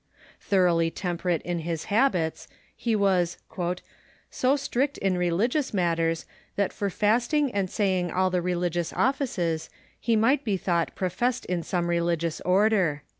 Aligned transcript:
Thoroughly 0.39 0.89
temperate 0.89 1.43
in 1.43 1.59
his 1.59 1.83
habits, 1.83 2.47
he 2.75 2.95
was" 2.95 3.37
so 4.31 4.55
strict 4.55 4.97
in 4.97 5.15
religious 5.15 5.75
matters 5.75 6.25
that 6.55 6.73
for 6.73 6.89
fast 6.89 7.35
ing 7.35 7.51
and 7.51 7.69
saving 7.69 8.09
all 8.09 8.31
the 8.31 8.41
religious 8.41 8.93
offices, 8.93 9.69
lie 10.07 10.15
might 10.15 10.43
be 10.43 10.57
thought 10.57 10.95
pro 10.95 11.09
fessed 11.09 11.45
in 11.45 11.61
some 11.61 11.87
religious 11.87 12.41
order." 12.41 13.03